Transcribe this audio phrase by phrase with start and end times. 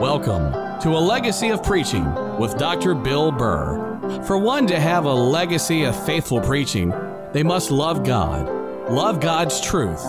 [0.00, 2.06] Welcome to A Legacy of Preaching
[2.38, 2.94] with Dr.
[2.94, 4.22] Bill Burr.
[4.26, 6.94] For one to have a legacy of faithful preaching,
[7.34, 8.48] they must love God,
[8.90, 10.02] love God's truth,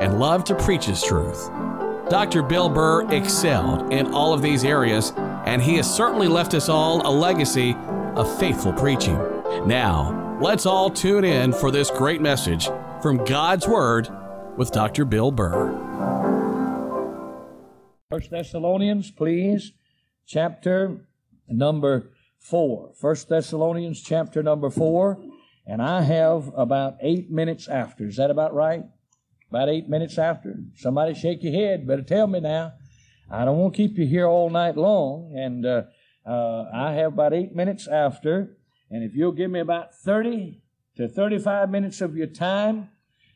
[0.00, 1.50] and love to preach His truth.
[2.08, 2.42] Dr.
[2.42, 5.12] Bill Burr excelled in all of these areas,
[5.44, 7.76] and he has certainly left us all a legacy
[8.16, 9.18] of faithful preaching.
[9.66, 12.70] Now, let's all tune in for this great message
[13.02, 14.08] from God's Word
[14.56, 15.04] with Dr.
[15.04, 15.93] Bill Burr.
[18.14, 19.72] First Thessalonians, please,
[20.24, 21.08] chapter
[21.48, 22.92] number four.
[22.94, 25.18] First Thessalonians, chapter number four,
[25.66, 28.06] and I have about eight minutes after.
[28.06, 28.84] Is that about right?
[29.50, 30.54] About eight minutes after.
[30.76, 31.88] Somebody shake your head.
[31.88, 32.74] Better tell me now.
[33.28, 35.82] I don't want to keep you here all night long, and uh,
[36.24, 38.56] uh, I have about eight minutes after.
[38.92, 40.62] And if you'll give me about 30
[40.98, 42.90] to 35 minutes of your time,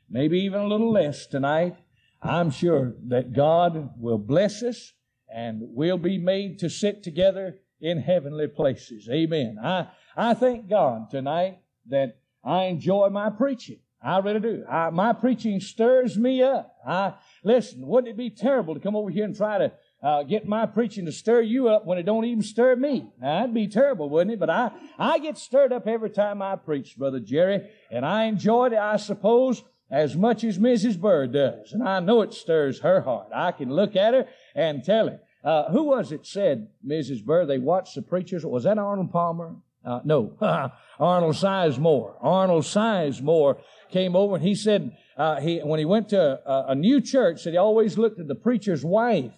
[0.09, 1.75] maybe even a little less tonight,
[2.23, 4.93] I'm sure that God will bless us
[5.33, 9.09] and we'll be made to sit together in heavenly places.
[9.11, 9.59] Amen.
[9.63, 11.59] I, I thank God tonight
[11.89, 13.79] that I enjoy my preaching.
[14.03, 14.65] I really do.
[14.69, 16.77] I, my preaching stirs me up.
[16.87, 17.87] I listen.
[17.87, 21.05] Wouldn't it be terrible to come over here and try to uh, get my preaching
[21.07, 23.11] to stir you up when it don't even stir me?
[23.21, 24.39] Now, that'd be terrible, wouldn't it?
[24.39, 28.67] But I, I get stirred up every time I preach, brother Jerry, and I enjoy
[28.67, 28.75] it.
[28.75, 30.99] I suppose as much as Mrs.
[30.99, 31.73] Burr does.
[31.73, 33.29] And I know it stirs her heart.
[33.35, 35.21] I can look at her and tell her.
[35.43, 37.25] Uh, who was it said, Mrs.
[37.25, 38.45] Burr, they watched the preachers?
[38.45, 39.57] Was that Arnold Palmer?
[39.85, 40.37] Uh, no,
[41.01, 42.15] Arnold Sizemore.
[42.21, 46.75] Arnold Sizemore came over and he said, uh, he, when he went to a, a
[46.75, 49.33] new church, that he always looked at the preacher's wife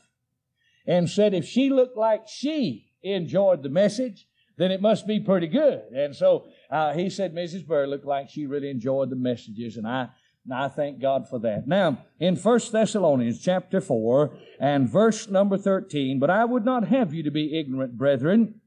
[0.87, 4.27] and said if she looked like she enjoyed the message,
[4.57, 5.83] then it must be pretty good.
[5.95, 7.67] And so uh, he said Mrs.
[7.67, 10.09] Burr looked like she really enjoyed the messages, and I
[10.45, 11.67] and I thank God for that.
[11.67, 17.13] Now, in 1 Thessalonians chapter 4 and verse number 13, but I would not have
[17.13, 18.61] you to be ignorant, brethren,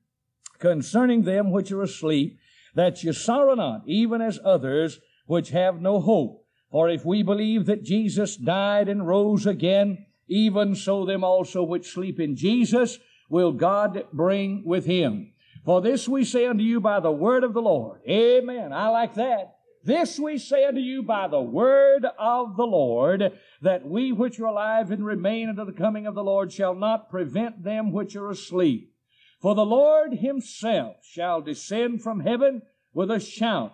[0.60, 2.38] concerning them which are asleep,
[2.76, 6.46] that you sorrow not, even as others which have no hope.
[6.72, 11.92] For if we believe that Jesus died and rose again, even so them also which
[11.92, 15.34] sleep in Jesus will God bring with him.
[15.66, 18.02] For this we say unto you by the word of the Lord.
[18.08, 18.74] Amen.
[18.74, 19.56] I like that.
[19.84, 24.46] This we say unto you by the word of the Lord, that we which are
[24.46, 28.30] alive and remain unto the coming of the Lord shall not prevent them which are
[28.30, 28.94] asleep.
[29.42, 32.62] For the Lord himself shall descend from heaven
[32.94, 33.74] with a shout,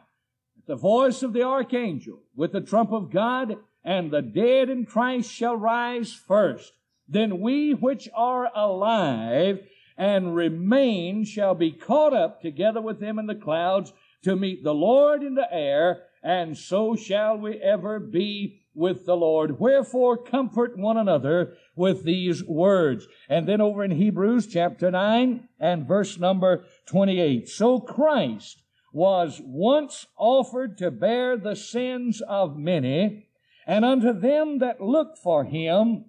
[0.56, 4.88] with the voice of the archangel, with the trump of God, and the dead in
[4.88, 6.74] Christ shall rise first.
[7.08, 9.62] Then we which are alive
[9.96, 13.94] and remain shall be caught up together with them in the clouds
[14.24, 19.16] to meet the Lord in the air, and so shall we ever be with the
[19.16, 19.60] Lord.
[19.60, 23.08] Wherefore comfort one another with these words.
[23.28, 27.50] And then over in Hebrews chapter 9 and verse number 28.
[27.50, 33.28] So Christ was once offered to bear the sins of many,
[33.68, 36.06] and unto them that look for him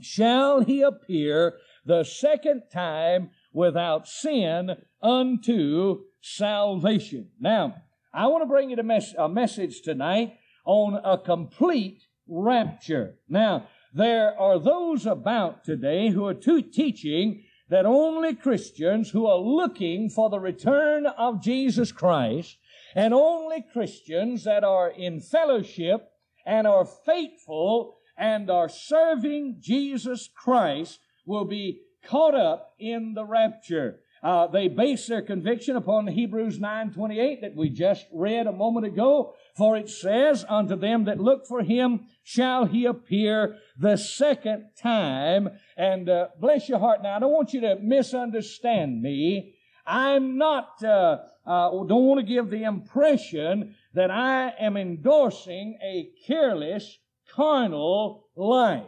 [0.00, 7.30] shall he appear the second time without sin unto salvation.
[7.40, 7.76] Now,
[8.12, 13.16] I want to bring you a, mes- a message tonight on a complete rapture.
[13.28, 19.38] Now, there are those about today who are to- teaching that only Christians who are
[19.38, 22.56] looking for the return of Jesus Christ
[22.94, 26.08] and only Christians that are in fellowship
[26.44, 34.00] and are faithful and are serving Jesus Christ will be caught up in the rapture.
[34.22, 39.34] Uh, they base their conviction upon Hebrews 9:28 that we just read a moment ago.
[39.56, 45.48] For it says, "Unto them that look for Him shall He appear the second time."
[45.76, 47.02] And uh, bless your heart.
[47.02, 49.54] Now, I don't want you to misunderstand me.
[49.86, 50.82] I'm not.
[50.84, 56.98] Uh, uh don't want to give the impression that I am endorsing a careless,
[57.34, 58.84] carnal life.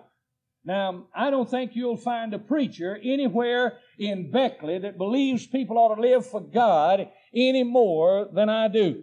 [0.65, 5.97] Now, I don't think you'll find a preacher anywhere in Beckley that believes people ought
[5.97, 9.03] to live for God any more than I do.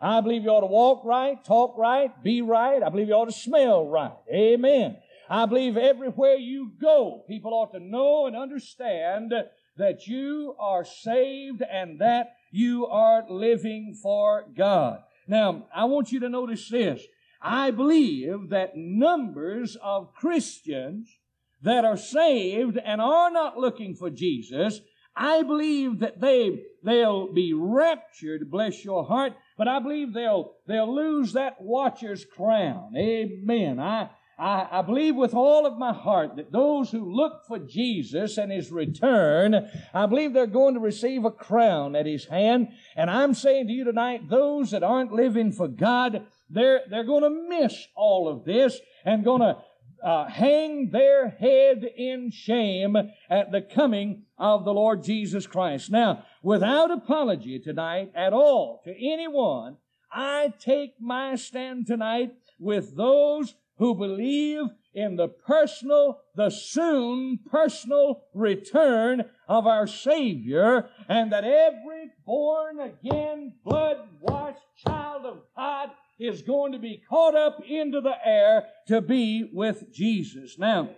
[0.00, 2.82] I believe you ought to walk right, talk right, be right.
[2.82, 4.16] I believe you ought to smell right.
[4.32, 4.96] Amen.
[5.28, 9.32] I believe everywhere you go, people ought to know and understand
[9.76, 15.00] that you are saved and that you are living for God.
[15.28, 17.02] Now, I want you to notice this.
[17.42, 21.18] I believe that numbers of Christians
[21.62, 24.80] that are saved and are not looking for Jesus,
[25.16, 30.94] I believe that they, they'll be raptured, bless your heart, but I believe they'll, they'll
[30.94, 32.94] lose that watcher's crown.
[32.96, 33.78] Amen.
[33.80, 38.38] I, I, I, believe with all of my heart that those who look for Jesus
[38.38, 42.68] and His return, I believe they're going to receive a crown at His hand.
[42.96, 47.22] And I'm saying to you tonight, those that aren't living for God, they're, they're going
[47.22, 49.56] to miss all of this and going to
[50.04, 52.96] uh, hang their head in shame
[53.28, 55.90] at the coming of the Lord Jesus Christ.
[55.90, 59.76] Now, without apology tonight at all to anyone,
[60.12, 68.24] I take my stand tonight with those who believe in the personal, the soon personal
[68.34, 76.42] return of our Savior and that every born again, blood washed child of God is
[76.42, 80.58] going to be caught up into the air to be with Jesus.
[80.58, 80.90] Now,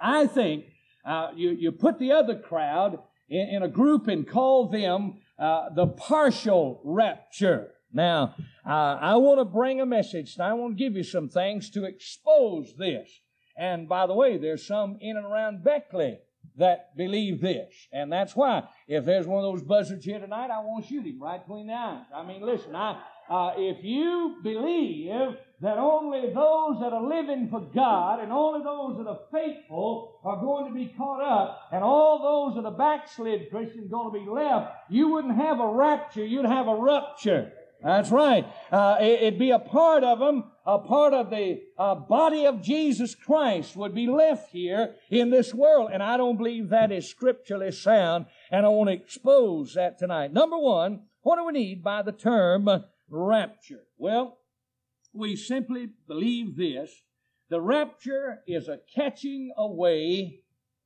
[0.00, 0.66] I think
[1.04, 2.98] uh, you, you put the other crowd
[3.28, 7.72] in, in a group and call them uh, the partial rapture.
[7.92, 8.34] Now,
[8.66, 10.36] uh, I want to bring a message.
[10.38, 13.08] Now, I want to give you some things to expose this.
[13.56, 16.18] And by the way, there's some in and around Beckley
[16.56, 17.72] that believe this.
[17.92, 21.06] And that's why, if there's one of those buzzards here tonight, I want to shoot
[21.06, 22.04] him right between the eyes.
[22.14, 27.60] I mean, listen, I, uh, if you believe that only those that are living for
[27.74, 32.52] God and only those that are faithful are going to be caught up, and all
[32.52, 36.44] those that are backslid Christians going to be left, you wouldn't have a rapture, you'd
[36.44, 37.52] have a rupture.
[37.82, 38.46] That's right.
[38.72, 42.62] Uh, it, would be a part of them, a part of the uh, body of
[42.62, 45.90] Jesus Christ would be left here in this world.
[45.92, 50.32] And I don't believe that is scripturally sound, and I want to expose that tonight.
[50.32, 53.84] Number one, what do we need by the term rapture?
[53.98, 54.38] Well,
[55.12, 56.90] we simply believe this.
[57.50, 60.40] The rapture is a catching away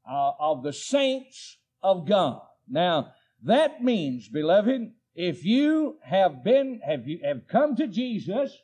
[0.08, 2.42] uh, of the saints of God.
[2.68, 3.12] Now,
[3.44, 8.56] that means, beloved, if you have been, have you have come to Jesus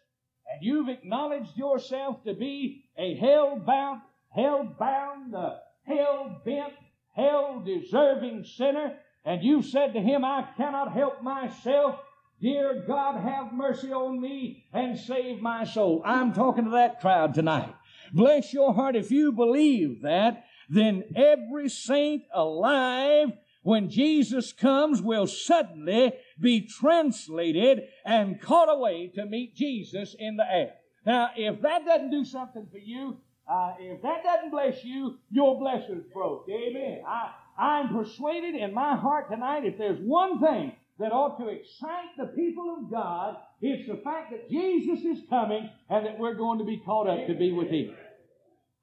[0.52, 4.02] and you've acknowledged yourself to be a hell-bound,
[4.34, 5.54] hell-bound, uh,
[5.84, 6.74] hell-bent,
[7.12, 11.96] hell-deserving sinner, and you've said to him, I cannot help myself,
[12.40, 16.02] Dear God, have mercy on me and save my soul.
[16.04, 17.74] I'm talking to that crowd tonight.
[18.12, 18.96] Bless your heart.
[18.96, 23.32] If you believe that, then every saint alive
[23.64, 30.44] when Jesus comes, will suddenly be translated and caught away to meet Jesus in the
[30.44, 30.74] air.
[31.04, 33.16] Now, if that doesn't do something for you,
[33.50, 36.46] uh, if that doesn't bless you, your blesser's broke.
[36.48, 37.02] Amen.
[37.06, 42.16] I, I'm persuaded in my heart tonight if there's one thing that ought to excite
[42.16, 46.58] the people of God, is the fact that Jesus is coming and that we're going
[46.58, 47.94] to be caught up to be with Him.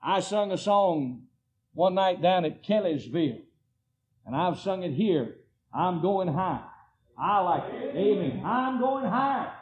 [0.03, 1.23] I sung a song
[1.73, 3.39] one night down at Kellysville.
[4.25, 5.35] And I've sung it here.
[5.73, 6.63] I'm going high.
[7.17, 7.95] I like it.
[7.95, 8.41] Amen.
[8.45, 9.53] I'm going high.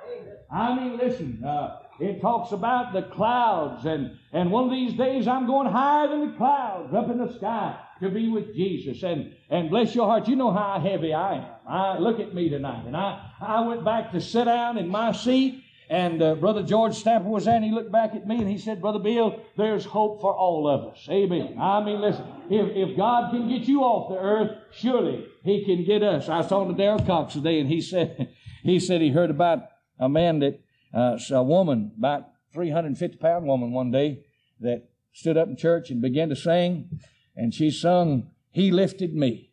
[0.52, 5.28] I mean, listen, uh, it talks about the clouds, and, and one of these days
[5.28, 9.04] I'm going higher than the clouds up in the sky to be with Jesus.
[9.04, 11.46] And, and bless your heart, you know how heavy I am.
[11.68, 12.86] I, look at me tonight.
[12.86, 16.96] And I, I went back to sit down in my seat, and uh, Brother George
[16.96, 19.86] Stamper was there, and he looked back at me and he said, Brother Bill, there's
[19.86, 21.08] hope for all of us.
[21.10, 21.58] Amen.
[21.60, 25.84] I mean, listen, if, if God can get you off the earth, surely He can
[25.86, 26.30] get us.
[26.30, 28.30] I was talking to Darrell Cox today, and he said,
[28.64, 29.64] he said he heard about
[30.00, 30.60] a man that,
[30.94, 34.24] uh, a woman, about 350 pound woman one day,
[34.60, 37.00] that stood up in church and began to sing,
[37.40, 39.52] and she sung, He Lifted Me.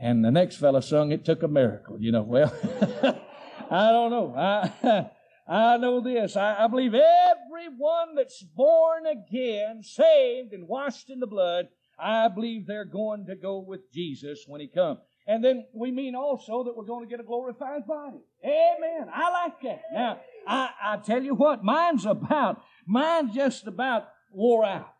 [0.00, 1.96] And the next fellow sung, It Took a Miracle.
[2.00, 2.52] You know, well,
[3.70, 4.34] I don't know.
[4.36, 5.10] I,
[5.48, 6.36] I know this.
[6.36, 12.66] I, I believe everyone that's born again, saved, and washed in the blood, I believe
[12.66, 14.98] they're going to go with Jesus when He comes.
[15.28, 18.24] And then we mean also that we're going to get a glorified body.
[18.44, 19.08] Amen.
[19.14, 19.82] I like that.
[19.92, 24.93] Now, I, I tell you what, mine's about, mine's just about wore out.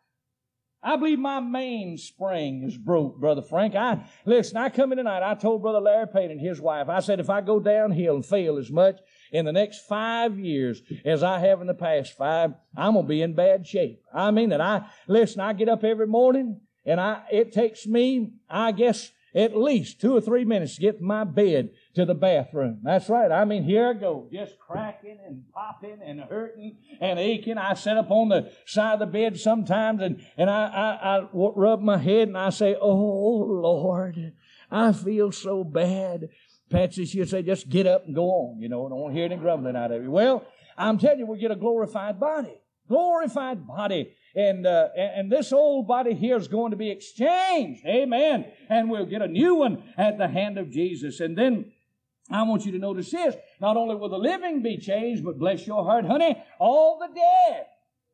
[0.85, 3.73] I believe my mainspring is broke, Brother Frank.
[3.73, 6.99] I listen, I come in tonight, I told Brother Larry Payne and his wife, I
[6.99, 8.99] said if I go downhill and fail as much
[9.31, 13.23] in the next five years as I have in the past five, I'm gonna be
[13.23, 14.03] in bad shape.
[14.13, 18.33] I mean that I listen, I get up every morning and I it takes me,
[18.47, 22.13] I guess, at least two or three minutes to get from my bed to the
[22.13, 22.79] bathroom.
[22.83, 23.31] That's right.
[23.31, 27.57] I mean, here I go, just cracking and popping and hurting and aching.
[27.57, 31.27] I sit up on the side of the bed sometimes and, and I, I, I
[31.33, 34.33] rub my head and I say, Oh Lord,
[34.69, 36.29] I feel so bad.
[36.69, 38.59] Patsy, she'll say, just get up and go on.
[38.59, 40.11] You know, don't want to hear any grumbling out of you.
[40.11, 40.45] Well,
[40.77, 42.59] I'm telling you, we'll get a glorified body.
[42.89, 44.13] Glorified body.
[44.35, 47.85] And, uh, and this old body here is going to be exchanged.
[47.85, 48.45] Amen.
[48.67, 51.19] And we'll get a new one at the hand of Jesus.
[51.19, 51.71] And then
[52.29, 53.35] I want you to notice this.
[53.61, 57.65] Not only will the living be changed, but bless your heart, honey, all the dead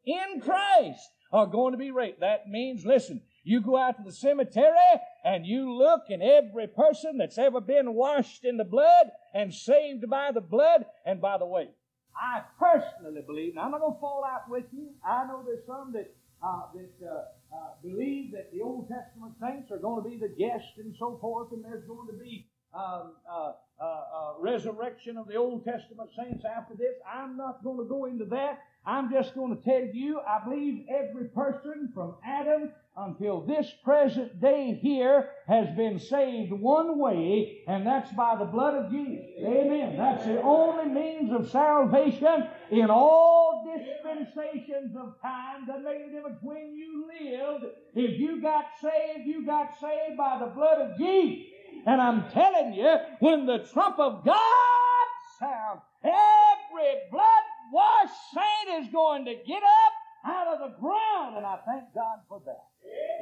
[0.05, 2.19] in Christ are going to be raised.
[2.19, 4.75] That means, listen, you go out to the cemetery
[5.23, 10.09] and you look and every person that's ever been washed in the blood and saved
[10.09, 10.85] by the blood.
[11.05, 11.69] And by the way,
[12.15, 14.89] I personally believe, and I'm not going to fall out with you.
[15.05, 16.13] I know there's some that
[16.43, 20.33] uh, that uh, uh, believe that the Old Testament saints are going to be the
[20.33, 25.27] guests and so forth, and there's going to be um, uh, uh, uh, resurrection of
[25.27, 26.95] the Old Testament saints after this.
[27.11, 28.59] I'm not going to go into that.
[28.85, 34.41] I'm just going to tell you, I believe every person from Adam until this present
[34.41, 39.25] day here has been saved one way, and that's by the blood of Jesus.
[39.39, 39.97] Amen.
[39.97, 45.67] That's the only means of salvation in all dispensations of time.
[45.67, 47.65] Doesn't difference when you lived.
[47.95, 51.50] If you got saved, you got saved by the blood of Jesus.
[51.85, 55.07] And I'm telling you, when the trump of God
[55.39, 59.93] sounds, every blood washed saint is going to get up
[60.25, 62.67] out of the ground, and I thank God for that.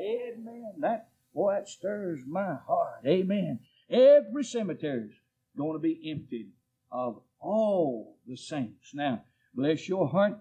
[0.01, 0.73] Amen.
[0.79, 3.05] That boy, that stirs my heart.
[3.05, 3.59] Amen.
[3.89, 5.15] Every cemetery is
[5.57, 6.51] going to be emptied
[6.91, 8.91] of all the saints.
[8.93, 10.39] Now, bless your heart.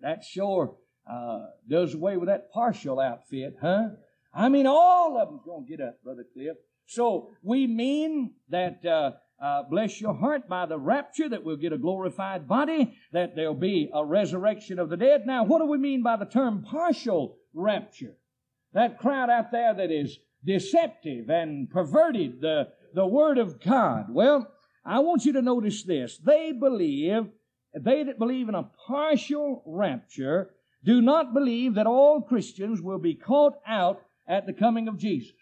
[0.00, 0.74] That sure
[1.10, 3.90] uh, does away with that partial outfit, huh?
[4.34, 6.56] I mean, all of them's going to get up, Brother Cliff.
[6.86, 9.12] So we mean that uh,
[9.42, 13.54] uh, bless your heart, by the rapture, that we'll get a glorified body, that there'll
[13.54, 15.26] be a resurrection of the dead.
[15.26, 18.14] Now, what do we mean by the term partial rapture?
[18.72, 24.06] That crowd out there that is deceptive and perverted the, the Word of God.
[24.10, 24.46] Well,
[24.84, 26.18] I want you to notice this.
[26.18, 27.26] They believe,
[27.74, 30.50] they that believe in a partial rapture,
[30.84, 35.32] do not believe that all Christians will be caught out at the coming of Jesus.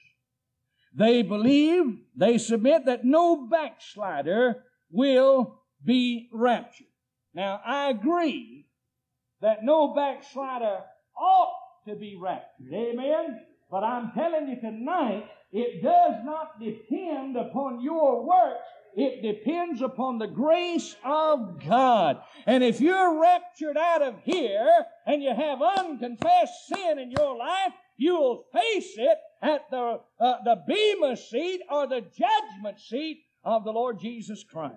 [0.94, 6.86] They believe, they submit that no backslider will be raptured.
[7.32, 8.66] Now, I agree
[9.40, 10.80] that no backslider
[11.16, 11.54] ought
[11.86, 12.72] to be raptured.
[12.72, 13.40] Amen?
[13.70, 18.66] But I'm telling you tonight, it does not depend upon your works.
[18.96, 22.20] It depends upon the grace of God.
[22.46, 24.68] And if you're raptured out of here
[25.06, 30.56] and you have unconfessed sin in your life, you'll face it at the, uh, the
[30.66, 34.74] Bema seat or the judgment seat of the Lord Jesus Christ.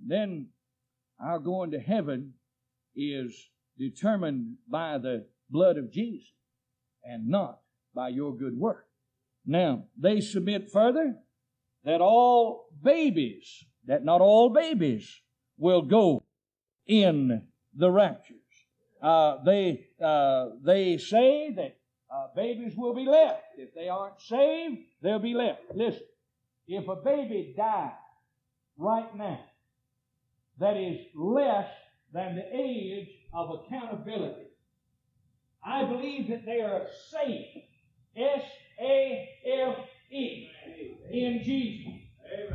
[0.00, 0.46] And then
[1.20, 2.32] our going to heaven
[2.94, 6.32] is determined by the blood of Jesus
[7.04, 7.60] and not
[7.94, 8.86] by your good work.
[9.44, 11.14] Now, they submit further
[11.84, 15.20] that all babies, that not all babies
[15.58, 16.22] will go
[16.86, 17.42] in
[17.74, 18.38] the raptures.
[19.02, 21.76] Uh, they, uh, they say that
[22.12, 23.42] uh, babies will be left.
[23.56, 25.62] If they aren't saved, they'll be left.
[25.74, 26.02] Listen,
[26.68, 27.90] if a baby dies
[28.76, 29.40] right now,
[30.58, 31.68] that is less
[32.12, 34.46] than the age of accountability,
[35.64, 37.64] I believe that they are safe.
[38.16, 38.42] S
[38.80, 39.28] A
[39.68, 39.76] F
[40.10, 40.48] E
[41.10, 42.02] in Jesus.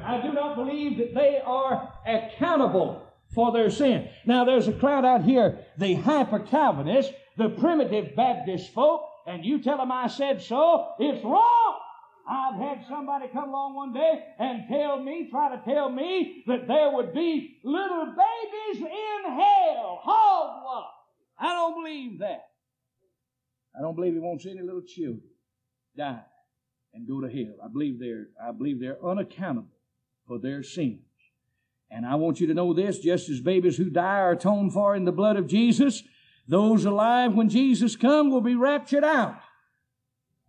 [0.04, 3.04] I do not believe that they are accountable
[3.34, 4.10] for their sin.
[4.26, 9.62] Now, there's a crowd out here, the hyper Calvinists, the primitive Baptist folk, and you
[9.62, 11.78] tell them I said so, it's wrong.
[12.30, 16.68] I've had somebody come along one day and tell me, try to tell me that
[16.68, 20.92] there would be little babies in hell, hogwash.
[21.40, 22.42] I don't believe that.
[23.78, 25.24] I don't believe he wants any little children
[25.98, 26.22] die
[26.94, 27.56] and go to hell.
[27.64, 29.70] I believe they're, I believe they're unaccountable
[30.28, 31.00] for their sins.
[31.90, 34.96] And I want you to know this, just as babies who die are atoned for
[34.96, 36.04] in the blood of Jesus,
[36.52, 39.38] those alive when Jesus comes will be raptured out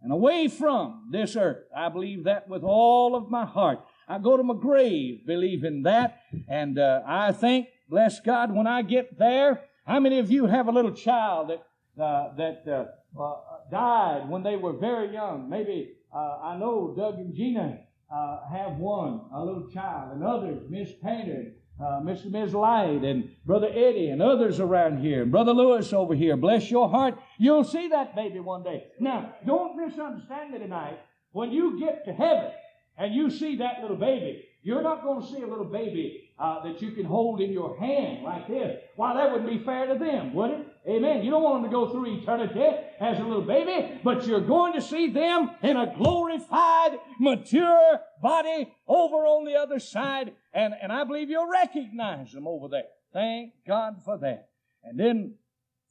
[0.03, 1.65] and away from this earth.
[1.75, 3.79] I believe that with all of my heart.
[4.09, 6.19] I go to my grave believing that,
[6.49, 10.67] and uh, I think, bless God, when I get there, how many of you have
[10.67, 13.35] a little child that uh, that uh, uh
[13.71, 15.49] died when they were very young?
[15.49, 17.79] Maybe uh, I know Doug and Gina
[18.13, 22.31] uh, have one, a little child, and others, Miss Painter, uh, Mr.
[22.31, 22.55] Ms.
[22.55, 26.37] Light and Brother Eddie and others around here, and Brother Lewis over here.
[26.37, 27.19] Bless your heart.
[27.39, 28.85] You'll see that baby one day.
[29.01, 30.99] Now, don't misunderstand me tonight.
[31.33, 32.51] When you get to heaven
[32.99, 36.63] and you see that little baby, you're not going to see a little baby uh,
[36.63, 38.79] that you can hold in your hand like this.
[38.97, 40.67] Why, that wouldn't be fair to them, would it?
[40.89, 41.25] Amen.
[41.25, 42.65] You don't want them to go through eternity
[43.01, 48.73] as a little baby, but you're going to see them in a glorified, mature body
[48.87, 52.85] over on the other side, and, and I believe you'll recognize them over there.
[53.13, 54.49] Thank God for that.
[54.85, 55.35] And then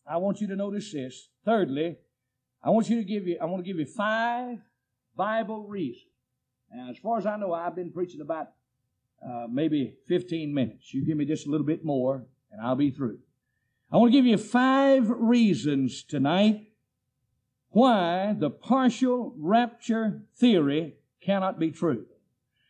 [0.08, 1.30] I want you to notice this.
[1.46, 1.98] Thirdly,
[2.64, 4.60] I want you to give you, I want to give you five
[5.16, 6.06] Bible reasons.
[6.74, 8.48] Now, as far as I know, I've been preaching about
[9.26, 10.94] uh, maybe 15 minutes.
[10.94, 13.20] You give me just a little bit more, and I'll be through.
[13.92, 16.68] I want to give you five reasons tonight
[17.70, 22.06] why the partial rapture theory cannot be true.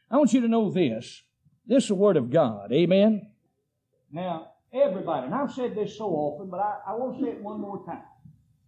[0.10, 1.24] I want you to know this.
[1.66, 2.72] This is the Word of God.
[2.72, 3.28] Amen?
[4.12, 7.42] Now, everybody, and I've said this so often, but I, I want to say it
[7.42, 8.04] one more time.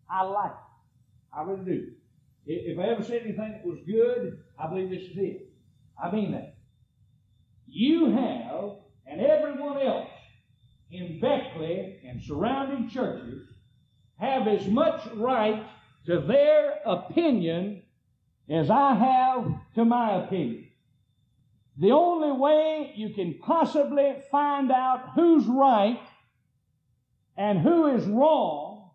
[0.09, 1.37] I like it.
[1.37, 1.87] I really do.
[2.45, 5.49] If I ever said anything that was good, I believe this is it.
[6.01, 6.55] I mean that.
[7.67, 8.71] You have,
[9.07, 10.09] and everyone else
[10.91, 13.47] in Beckley and surrounding churches
[14.19, 15.65] have as much right
[16.05, 17.81] to their opinion
[18.49, 20.67] as I have to my opinion.
[21.77, 25.99] The only way you can possibly find out who's right
[27.35, 28.91] and who is wrong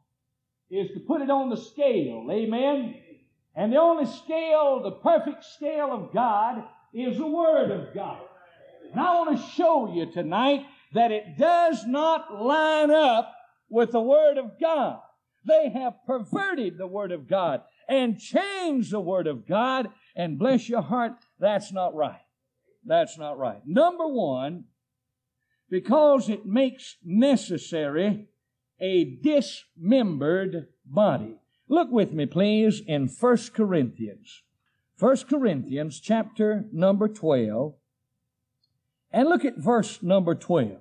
[0.71, 2.29] is to put it on the scale.
[2.31, 2.95] Amen?
[3.57, 6.63] And the only scale, the perfect scale of God,
[6.95, 8.21] is the Word of God.
[8.93, 13.35] And I want to show you tonight that it does not line up
[13.69, 15.01] with the Word of God.
[15.45, 19.89] They have perverted the Word of God and changed the Word of God.
[20.15, 22.21] And bless your heart, that's not right.
[22.89, 23.61] That's not right.
[23.67, 24.65] Number one,
[25.69, 28.29] because it makes necessary
[28.81, 31.37] a dismembered body.
[31.69, 34.43] Look with me, please, in 1 Corinthians.
[34.99, 37.75] 1 Corinthians chapter number 12.
[39.13, 40.79] And look at verse number 12.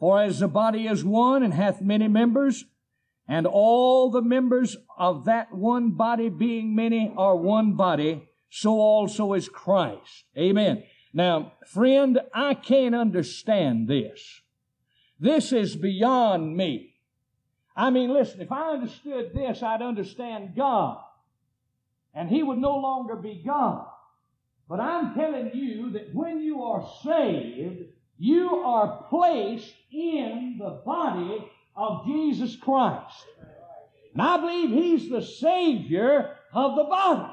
[0.00, 2.64] For as the body is one and hath many members,
[3.28, 9.34] and all the members of that one body being many are one body, so also
[9.34, 10.24] is Christ.
[10.36, 10.82] Amen.
[11.12, 14.42] Now, friend, I can't understand this.
[15.18, 16.94] This is beyond me.
[17.74, 20.98] I mean, listen, if I understood this, I'd understand God.
[22.14, 23.86] And He would no longer be God.
[24.68, 27.84] But I'm telling you that when you are saved,
[28.18, 31.44] you are placed in the body
[31.76, 33.24] of Jesus Christ.
[34.12, 37.32] And I believe He's the Savior of the body.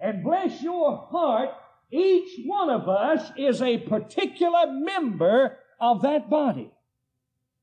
[0.00, 1.50] And bless your heart,
[1.90, 6.70] each one of us is a particular member of that body.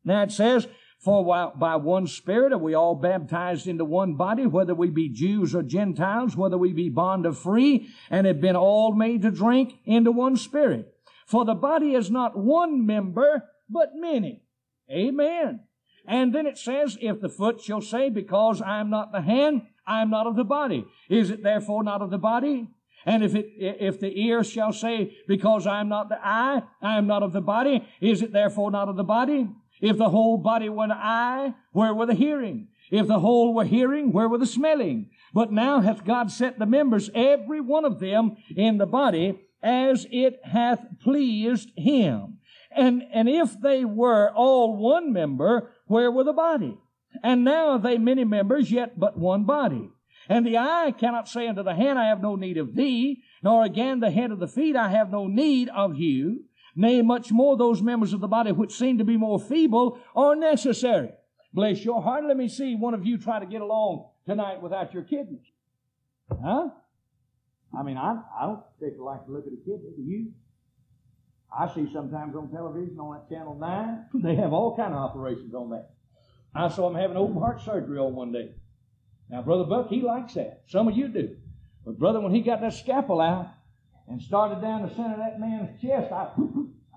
[0.04, 0.68] Now it says,
[1.00, 5.54] for by one Spirit are we all baptized into one body, whether we be Jews
[5.54, 9.74] or Gentiles, whether we be bond or free, and have been all made to drink
[9.86, 10.92] into one Spirit.
[11.28, 14.44] For the body is not one member, but many.
[14.90, 15.62] Amen.
[16.08, 19.64] And then it says, if the foot shall say, because I am not the hand,
[19.88, 20.86] I am not of the body.
[21.10, 22.68] Is it therefore not of the body?
[23.06, 26.98] And if it, if the ear shall say, because I am not the eye, I
[26.98, 29.48] am not of the body, is it therefore not of the body?
[29.80, 32.70] If the whole body were an eye, where were the hearing?
[32.90, 35.10] If the whole were hearing, where were the smelling?
[35.34, 40.08] But now hath God set the members, every one of them, in the body, as
[40.12, 42.38] it hath pleased him.
[42.76, 46.78] And, and if they were all one member, where were the body?
[47.24, 49.90] And now are they many members, yet but one body.
[50.28, 53.64] And the eye cannot say unto the hand, I have no need of thee, nor
[53.64, 56.46] again the head of the feet, I have no need of you.
[56.76, 60.36] Nay, much more those members of the body which seem to be more feeble are
[60.36, 61.12] necessary.
[61.54, 62.26] Bless your heart.
[62.26, 65.46] Let me see one of you try to get along tonight without your kidneys.
[66.30, 66.70] Huh?
[67.78, 69.92] I mean, I, I don't particularly like to look at a kidney.
[69.96, 70.32] Do you?
[71.58, 75.54] I see sometimes on television on that channel 9, they have all kind of operations
[75.54, 75.92] on that.
[76.54, 78.52] I saw him having open heart surgery on one day.
[79.30, 80.64] Now, Brother Buck, he likes that.
[80.68, 81.36] Some of you do.
[81.86, 83.48] But, brother, when he got that scalpel out
[84.08, 86.30] and started down the center of that man's chest, I,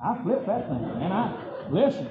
[0.02, 0.84] I flipped that thing.
[1.02, 2.08] And I, listen,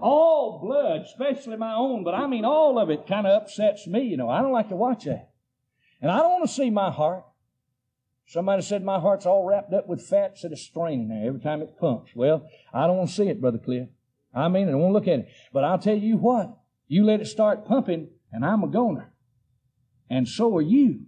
[0.00, 4.02] all blood, especially my own, but I mean all of it kind of upsets me,
[4.02, 4.28] you know.
[4.28, 5.30] I don't like to watch that.
[6.00, 7.24] And I don't want to see my heart.
[8.26, 11.62] Somebody said my heart's all wrapped up with fats that are straining there every time
[11.62, 12.12] it pumps.
[12.14, 13.88] Well, I don't want to see it, Brother Cliff.
[14.34, 15.28] I mean, I to look at it.
[15.52, 16.54] But I'll tell you what,
[16.86, 19.12] you let it start pumping, and I'm a goner
[20.10, 21.06] and so are you.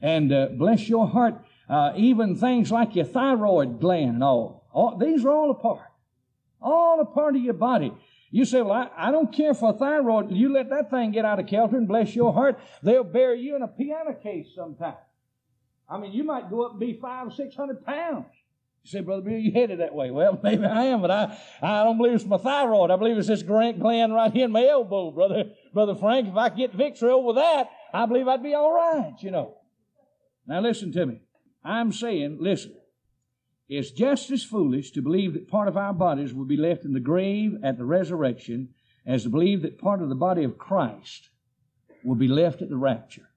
[0.00, 4.98] And uh, bless your heart, uh, even things like your thyroid gland and all, all,
[4.98, 5.90] these are all a part.
[6.60, 7.92] All a part of your body.
[8.30, 10.32] You say, well, I, I don't care for thyroid.
[10.32, 13.54] You let that thing get out of kilter and bless your heart, they'll bury you
[13.56, 14.96] in a piano case sometime.
[15.88, 18.26] I mean, you might go up and be five or six hundred pounds.
[18.84, 20.10] You say, Brother Bill, you headed that way.
[20.10, 22.90] Well, maybe I am, but I, I don't believe it's my thyroid.
[22.90, 23.82] I believe it's this gland
[24.14, 26.28] right here in my elbow, Brother, Brother Frank.
[26.28, 29.56] If I get victory over that, I believe I'd be all right, you know.
[30.46, 31.22] Now listen to me.
[31.64, 32.74] I'm saying, listen,
[33.70, 36.92] it's just as foolish to believe that part of our bodies will be left in
[36.92, 38.74] the grave at the resurrection
[39.06, 41.30] as to believe that part of the body of Christ
[42.04, 43.30] will be left at the rapture.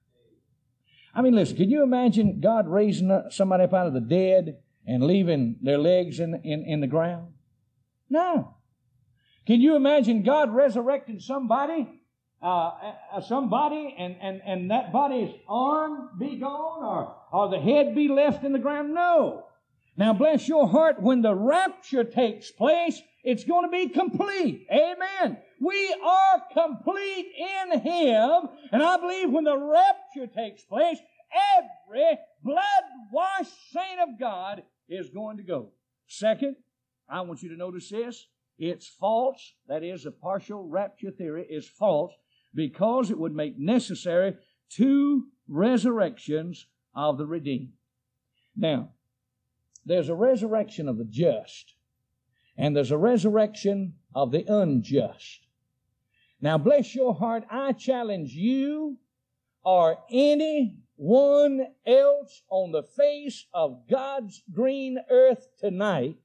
[1.14, 5.04] I mean, listen, can you imagine God raising somebody up out of the dead and
[5.04, 7.34] leaving their legs in, in, in the ground?
[8.10, 8.56] No.
[9.46, 11.86] Can you imagine God resurrecting somebody
[12.40, 12.70] uh,
[13.12, 18.08] uh, somebody and, and, and that body's arm be gone or, or the head be
[18.08, 18.94] left in the ground?
[18.94, 19.46] No.
[19.96, 24.68] Now bless your heart, when the rapture takes place, it's going to be complete.
[24.70, 25.38] Amen.
[25.60, 30.98] We are complete in Him, and I believe when the rapture takes place,
[31.58, 35.70] every blood-washed saint of God is going to go.
[36.06, 36.56] Second,
[37.08, 38.26] I want you to notice this.
[38.58, 39.54] It's false.
[39.68, 42.12] That is, a partial rapture theory is false
[42.54, 44.34] because it would make necessary
[44.68, 47.72] two resurrections of the redeemed.
[48.56, 48.90] Now,
[49.86, 51.74] there's a resurrection of the just,
[52.56, 55.46] and there's a resurrection of the unjust.
[56.40, 58.98] Now, bless your heart, I challenge you
[59.62, 59.98] or
[60.98, 66.16] anyone else on the face of God's green earth tonight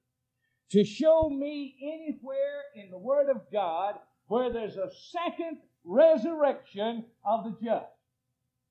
[0.72, 3.96] to show me anywhere in the Word of God
[4.28, 7.86] where there's a second resurrection of the just.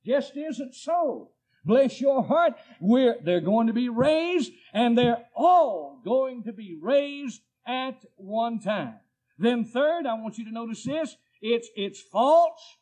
[0.05, 1.31] Just isn't so.
[1.65, 2.55] Bless your heart.
[2.81, 8.59] We're, they're going to be raised and they're all going to be raised at one
[8.59, 8.95] time.
[9.39, 11.17] Then third, I want you to notice this.
[11.41, 12.79] It's, it's false.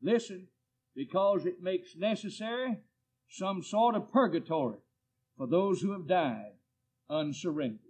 [0.00, 0.46] Listen,
[0.96, 2.78] because it makes necessary
[3.28, 4.78] some sort of purgatory
[5.36, 6.54] for those who have died
[7.10, 7.80] unsurrendered.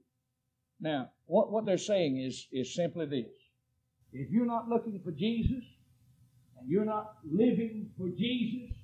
[0.81, 3.33] Now, what, what they're saying is, is simply this.
[4.12, 5.64] If you're not looking for Jesus,
[6.59, 8.77] and you're not living for Jesus,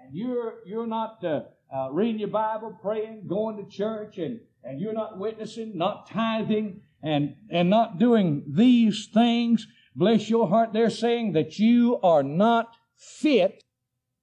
[0.00, 1.42] and you're, you're not uh,
[1.74, 6.80] uh, reading your Bible, praying, going to church, and, and you're not witnessing, not tithing,
[7.02, 12.76] and, and not doing these things, bless your heart, they're saying that you are not
[13.02, 13.64] fit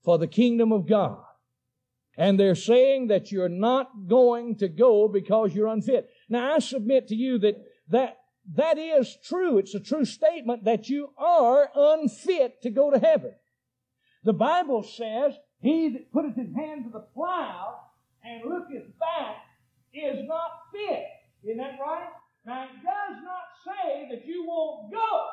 [0.03, 1.23] for the kingdom of God.
[2.17, 6.09] And they're saying that you're not going to go because you're unfit.
[6.27, 7.55] Now I submit to you that
[7.89, 8.17] that
[8.55, 9.57] that is true.
[9.57, 13.33] It's a true statement that you are unfit to go to heaven.
[14.23, 17.79] The Bible says, He that putteth his hand to the plow
[18.23, 19.37] and looketh back
[19.93, 21.05] is not fit.
[21.43, 22.09] Isn't that right?
[22.45, 25.25] Now, it does not say that you won't go.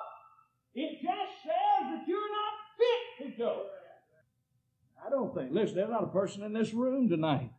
[0.75, 2.46] It just says that you're not
[2.77, 3.67] fit to go.
[5.05, 7.51] I don't think, listen, there's not a person in this room tonight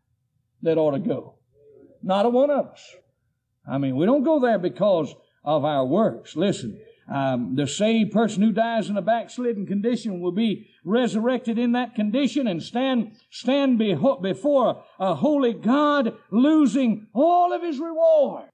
[0.64, 1.36] that ought to go.
[2.04, 2.96] Not a one of us.
[3.70, 6.36] I mean, we don't go there because of our works.
[6.36, 11.72] Listen, um, the saved person who dies in a backslidden condition will be resurrected in
[11.72, 18.50] that condition and stand stand before a holy God, losing all of his reward.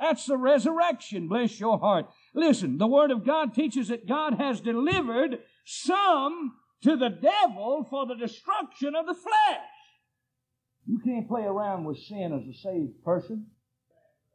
[0.00, 1.28] That's the resurrection.
[1.28, 2.06] Bless your heart.
[2.34, 8.06] Listen, the Word of God teaches that God has delivered some to the devil for
[8.06, 9.60] the destruction of the flesh.
[10.86, 13.46] You can't play around with sin as a saved person.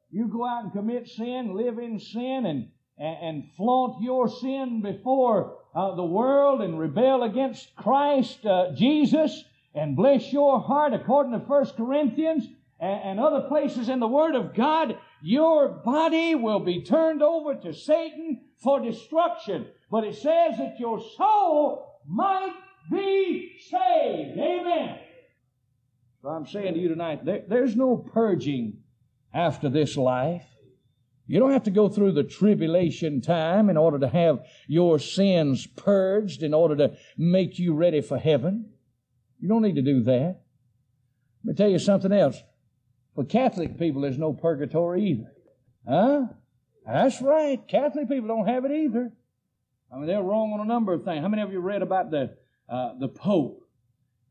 [0.09, 4.81] You go out and commit sin, live in sin, and, and, and flaunt your sin
[4.81, 9.43] before uh, the world and rebel against Christ uh, Jesus
[9.75, 12.47] and bless your heart according to 1 Corinthians
[12.79, 17.55] and, and other places in the Word of God, your body will be turned over
[17.55, 19.67] to Satan for destruction.
[19.89, 22.55] But it says that your soul might
[22.91, 24.37] be saved.
[24.37, 24.99] Amen.
[26.21, 28.79] So I'm saying to you tonight, there, there's no purging
[29.33, 30.45] after this life.
[31.27, 35.67] You don't have to go through the tribulation time in order to have your sins
[35.67, 38.69] purged, in order to make you ready for heaven.
[39.39, 40.41] You don't need to do that.
[41.43, 42.41] Let me tell you something else.
[43.17, 45.31] For Catholic people, there's no purgatory either.
[45.89, 46.27] Huh?
[46.85, 47.59] That's right.
[47.67, 49.11] Catholic people don't have it either.
[49.91, 51.23] I mean, they're wrong on a number of things.
[51.23, 52.37] How many of you read about the
[52.69, 53.63] uh, the Pope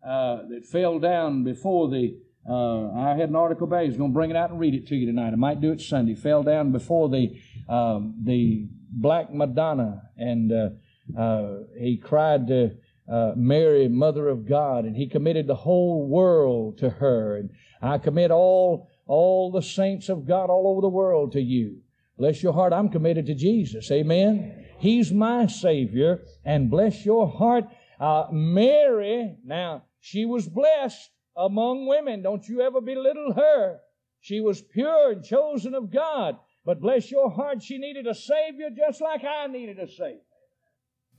[0.07, 2.17] uh, that fell down before the
[2.49, 3.87] uh, I had an article back.
[3.87, 5.33] He's going to bring it out and read it to you tonight.
[5.33, 6.15] I might do it Sunday.
[6.15, 7.37] Fell down before the
[7.69, 12.71] um, the Black Madonna, and uh, uh, he cried to
[13.11, 17.37] uh, Mary, Mother of God, and he committed the whole world to her.
[17.37, 17.51] And
[17.89, 21.79] I commit all all the saints of God all over the world to you.
[22.19, 22.73] Bless your heart.
[22.73, 23.91] I'm committed to Jesus.
[23.91, 24.67] Amen.
[24.79, 27.65] He's my Savior, and bless your heart.
[28.01, 32.23] Uh, Mary, now she was blessed among women.
[32.23, 33.79] Don't you ever belittle her.
[34.21, 36.37] She was pure and chosen of God.
[36.65, 40.21] But bless your heart, she needed a Savior just like I needed a Savior.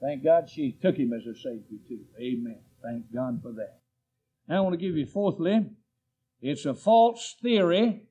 [0.01, 2.01] Thank God she took him as a Savior too.
[2.19, 2.59] Amen.
[2.83, 3.79] Thank God for that.
[4.47, 5.65] Now I want to give you fourthly,
[6.41, 8.03] it's a false theory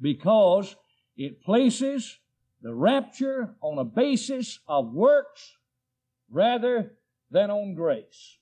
[0.00, 0.76] because
[1.16, 2.18] it places
[2.60, 5.56] the rapture on a basis of works
[6.30, 6.92] rather
[7.30, 8.38] than on grace.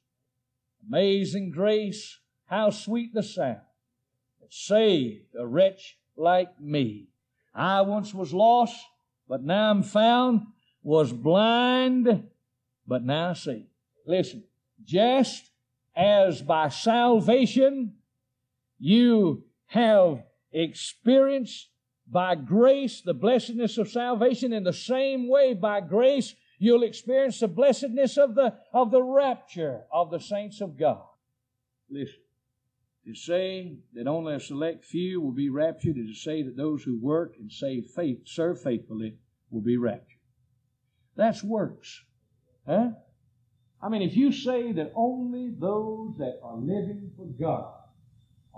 [0.89, 3.61] Amazing grace how sweet the sound
[4.41, 7.09] that saved a wretch like me.
[7.55, 8.77] I once was lost,
[9.29, 10.43] but now I'm found,
[10.83, 12.25] was blind,
[12.87, 13.67] But now I see,
[14.05, 14.43] listen,
[14.85, 15.51] just
[15.95, 17.95] as by salvation
[18.81, 21.69] you have experienced
[22.11, 27.49] by grace the blessedness of salvation, in the same way by grace you'll experience the
[27.49, 31.05] blessedness of the, of the rapture of the saints of God.
[31.89, 32.21] Listen,
[33.07, 36.83] to say that only a select few will be raptured is to say that those
[36.83, 39.17] who work and save faith, serve faithfully
[39.51, 40.19] will be raptured.
[41.17, 42.03] That's works.
[42.67, 42.91] Huh?
[43.83, 47.80] I mean, if you say that only those that are living for God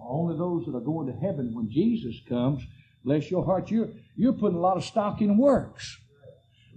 [0.09, 2.63] only those that are going to heaven when Jesus comes,
[3.05, 5.99] bless your heart, you're, you're putting a lot of stock in works.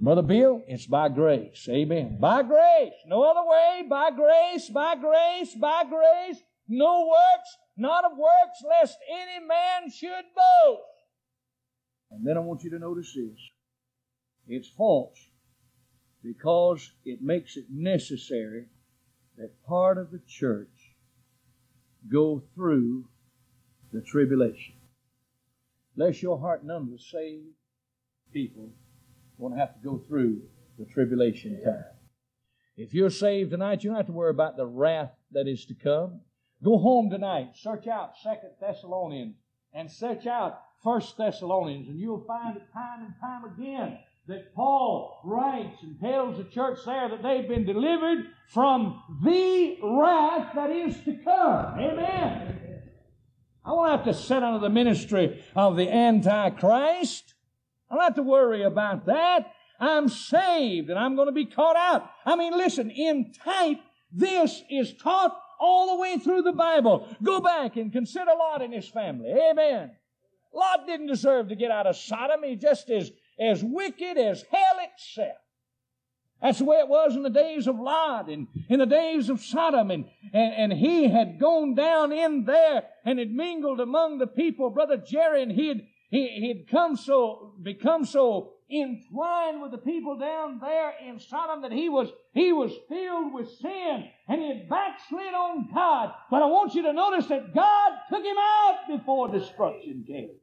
[0.01, 1.67] Brother Bill, it's by grace.
[1.69, 2.17] Amen.
[2.19, 2.93] By grace.
[3.07, 3.83] No other way.
[3.89, 6.41] By grace, by grace, by grace.
[6.67, 10.81] No works, not of works, lest any man should boast.
[12.11, 13.39] And then I want you to notice this.
[14.47, 15.17] It's false
[16.23, 18.65] because it makes it necessary
[19.37, 20.95] that part of the church
[22.11, 23.05] go through
[23.91, 24.75] the tribulation.
[25.95, 27.45] Bless your heart, none of the saved
[28.33, 28.69] people
[29.39, 30.41] going to have to go through
[30.77, 31.85] the tribulation time.
[32.77, 35.73] If you're saved tonight, you don't have to worry about the wrath that is to
[35.73, 36.21] come.
[36.63, 39.35] Go home tonight, search out Second Thessalonians
[39.73, 45.21] and search out First Thessalonians, and you'll find it time and time again that Paul
[45.23, 50.95] writes and tells the church there that they've been delivered from the wrath that is
[51.05, 51.79] to come.
[51.79, 52.54] Amen.
[53.65, 57.33] I won't have to sit under the ministry of the Antichrist.
[57.89, 59.51] I don't have to worry about that.
[59.79, 62.09] I'm saved and I'm going to be caught out.
[62.25, 63.79] I mean, listen, in type,
[64.11, 67.07] this is taught all the way through the Bible.
[67.23, 69.31] Go back and consider Lot and his family.
[69.31, 69.91] Amen.
[70.53, 72.43] Lot didn't deserve to get out of Sodom.
[72.43, 75.37] He just as, as wicked as hell itself.
[76.45, 79.41] That's the way it was in the days of Lot and in the days of
[79.41, 79.89] Sodom.
[79.89, 84.69] And, and, and he had gone down in there and had mingled among the people,
[84.69, 85.81] Brother Jerry, and he had,
[86.11, 91.71] he, he'd come so, become so entwined with the people down there in Sodom that
[91.71, 96.13] he was, he was filled with sin and he had backslid on God.
[96.29, 100.35] But I want you to notice that God took him out before destruction came.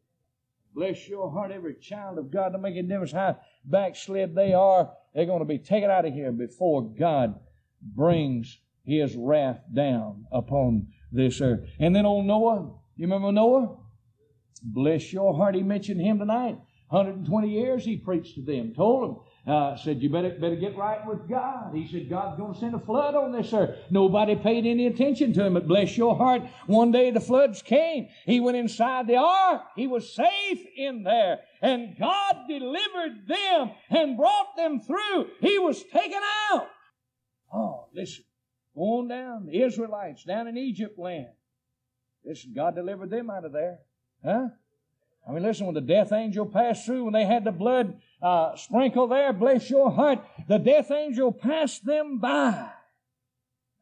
[0.75, 4.91] Bless your heart, every child of God, to make a difference how backslid they are.
[5.15, 7.39] They're going to be taken out of here before God
[7.83, 11.69] brings his wrath down upon this earth.
[11.79, 13.77] And then old Noah, you remember Noah?
[14.63, 16.59] Bless your heart, he mentioned him tonight.
[16.89, 21.05] 120 years he preached to them, told them, uh, said, You better, better get right
[21.07, 21.75] with God.
[21.75, 23.77] He said, God's going to send a flood on this earth.
[23.91, 26.43] Nobody paid any attention to him, but bless your heart.
[26.67, 28.09] One day the floods came.
[28.25, 29.63] He went inside the ark.
[29.75, 31.41] He was safe in there.
[31.61, 35.27] And God delivered them and brought them through.
[35.41, 36.21] He was taken
[36.53, 36.69] out.
[37.53, 38.25] Oh, listen.
[38.75, 39.47] Go on down.
[39.47, 41.29] The Israelites down in Egypt land.
[42.25, 43.79] Listen, God delivered them out of there.
[44.25, 44.49] Huh?
[45.29, 48.57] I mean, listen, when the death angel passed through, when they had the blood uh,
[48.57, 52.71] sprinkle there, bless your heart, the death angel passed them by.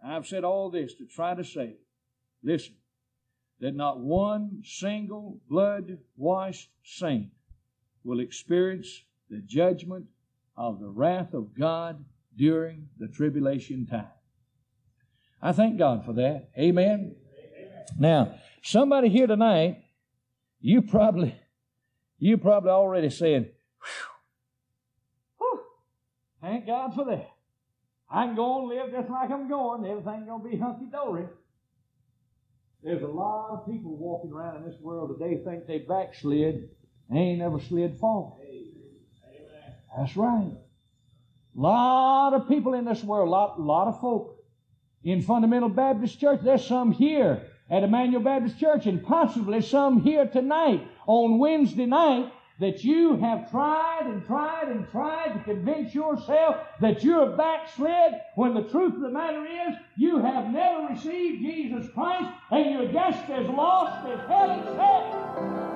[0.02, 1.74] I've said all this to try to say,
[2.42, 2.74] listen,
[3.60, 7.28] that not one single blood washed saint
[8.02, 10.06] will experience the judgment
[10.56, 12.02] of the wrath of God
[12.36, 14.06] during the tribulation time.
[15.42, 16.48] I thank God for that.
[16.58, 17.14] Amen.
[17.38, 17.84] Amen.
[17.98, 19.84] Now, somebody here tonight
[20.60, 21.34] you probably,
[22.18, 23.52] you probably already said,
[26.60, 27.30] thank God for that.
[28.10, 29.84] I can go and live just like I'm going.
[29.84, 31.26] Everything's going to be hunky dory.
[32.82, 36.70] There's a lot of people walking around in this world today think they backslid.
[37.10, 38.40] They ain't never slid forward.
[39.96, 40.52] That's right.
[41.56, 44.36] A lot of people in this world, a lot, lot of folk
[45.02, 46.40] in Fundamental Baptist Church.
[46.42, 52.32] There's some here at Emmanuel Baptist Church and possibly some here tonight on Wednesday night
[52.60, 58.20] that you have tried and tried and tried to convince yourself that you have backslid
[58.34, 62.92] when the truth of the matter is you have never received Jesus Christ and you're
[62.92, 65.69] just as lost as hell itself.